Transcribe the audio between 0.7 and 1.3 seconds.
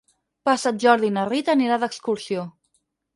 Jordi na